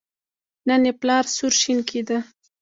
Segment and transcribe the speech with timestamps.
[0.67, 2.17] نن یې پلار سور شین کېده.